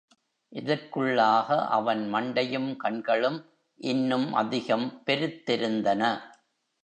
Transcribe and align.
இதற்குள்ளாக 0.51 1.67
அவன் 1.67 2.13
மண்டையும் 2.13 2.75
கண்களும் 2.75 3.37
இன்னும் 3.79 4.33
அதிகம் 4.33 5.03
பெருத்திருந்தன. 5.05 6.01